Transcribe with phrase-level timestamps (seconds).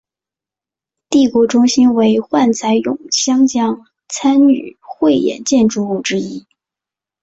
[1.11, 6.47] 帝国中心为幻彩咏香江参与汇演建筑物之一。